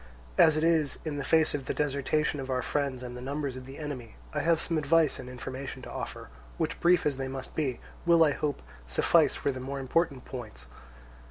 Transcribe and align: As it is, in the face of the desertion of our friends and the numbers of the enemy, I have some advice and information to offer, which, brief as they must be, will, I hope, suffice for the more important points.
As 0.35 0.57
it 0.57 0.63
is, 0.63 0.97
in 1.05 1.17
the 1.17 1.23
face 1.23 1.53
of 1.53 1.67
the 1.67 1.75
desertion 1.75 2.39
of 2.39 2.49
our 2.49 2.63
friends 2.63 3.03
and 3.03 3.15
the 3.15 3.21
numbers 3.21 3.55
of 3.55 3.67
the 3.67 3.77
enemy, 3.77 4.15
I 4.33 4.39
have 4.39 4.59
some 4.59 4.79
advice 4.79 5.19
and 5.19 5.29
information 5.29 5.83
to 5.83 5.91
offer, 5.91 6.29
which, 6.57 6.79
brief 6.79 7.05
as 7.05 7.17
they 7.17 7.27
must 7.27 7.53
be, 7.53 7.79
will, 8.03 8.23
I 8.23 8.31
hope, 8.31 8.63
suffice 8.87 9.35
for 9.35 9.51
the 9.51 9.59
more 9.59 9.77
important 9.79 10.25
points. 10.25 10.65